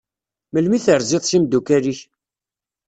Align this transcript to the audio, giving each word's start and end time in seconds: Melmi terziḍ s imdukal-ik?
Melmi 0.51 0.79
terziḍ 0.85 1.23
s 1.29 1.31
imdukal-ik? 1.37 1.99